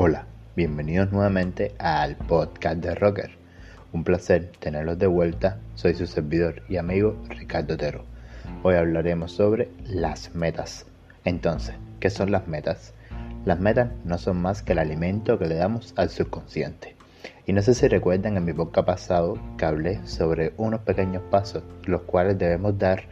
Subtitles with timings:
[0.00, 3.32] Hola, bienvenidos nuevamente al podcast de Rocker.
[3.92, 5.58] Un placer tenerlos de vuelta.
[5.74, 8.04] Soy su servidor y amigo Ricardo Otero.
[8.62, 10.86] Hoy hablaremos sobre las metas.
[11.24, 12.94] Entonces, ¿qué son las metas?
[13.44, 16.94] Las metas no son más que el alimento que le damos al subconsciente.
[17.44, 21.64] Y no sé si recuerdan en mi podcast pasado que hablé sobre unos pequeños pasos
[21.86, 23.02] los cuales debemos dar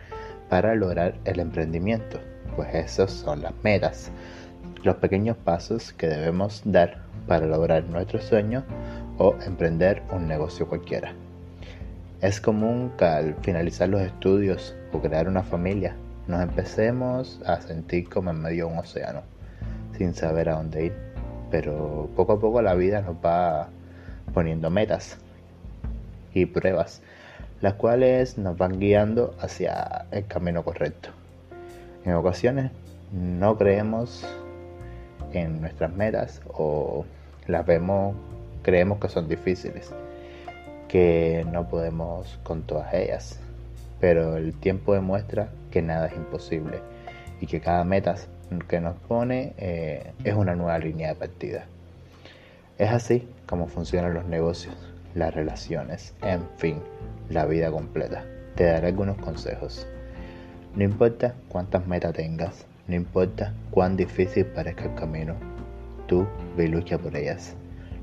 [0.49, 2.21] para lograr el emprendimiento.
[2.55, 4.13] Pues esos son las metas
[4.87, 8.63] los pequeños pasos que debemos dar para lograr nuestro sueño
[9.19, 11.13] o emprender un negocio cualquiera.
[12.21, 15.97] Es común que al finalizar los estudios o crear una familia
[16.29, 19.23] nos empecemos a sentir como en medio de un océano,
[19.99, 20.93] sin saber a dónde ir.
[21.51, 23.69] Pero poco a poco la vida nos va
[24.33, 25.19] poniendo metas
[26.33, 27.03] y pruebas,
[27.61, 31.09] las cuales nos van guiando hacia el camino correcto.
[32.05, 32.71] En ocasiones
[33.13, 34.25] no creemos
[35.37, 37.05] en nuestras metas o
[37.47, 38.15] las vemos,
[38.63, 39.93] creemos que son difíciles,
[40.89, 43.39] que no podemos con todas ellas.
[44.01, 46.81] Pero el tiempo demuestra que nada es imposible
[47.41, 48.17] y que cada meta
[48.69, 51.67] que nos pone eh, es una nueva línea de partida.
[52.79, 54.75] Es así como funcionan los negocios,
[55.15, 56.81] las relaciones, en fin,
[57.31, 58.25] la vida completa.
[58.55, 59.87] Te daré algunos consejos.
[60.75, 65.35] No importa cuántas metas tengas, no importa cuán difícil parezca el camino,
[66.07, 67.55] tú ve y por ellas.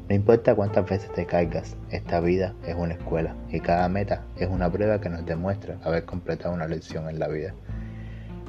[0.09, 4.49] No importa cuántas veces te caigas, esta vida es una escuela y cada meta es
[4.49, 7.53] una prueba que nos demuestra haber completado una lección en la vida.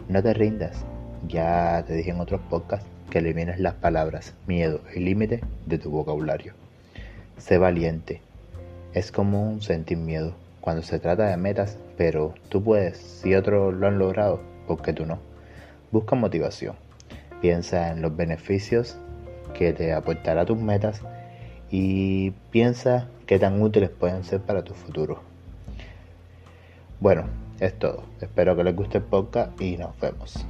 [0.08, 0.84] No te rindas,
[1.28, 5.90] ya te dije en otros podcasts que elimines las palabras miedo y límite de tu
[5.90, 6.54] vocabulario.
[7.38, 8.20] Sé valiente.
[8.92, 13.86] Es común sentir miedo cuando se trata de metas, pero tú puedes, si otros lo
[13.86, 15.33] han logrado, ¿por qué tú no?
[15.94, 16.74] Busca motivación.
[17.40, 18.96] Piensa en los beneficios
[19.56, 21.02] que te aportará tus metas
[21.70, 25.20] y piensa qué tan útiles pueden ser para tu futuro.
[26.98, 27.26] Bueno,
[27.60, 28.02] es todo.
[28.20, 30.44] Espero que les guste el podcast y nos vemos.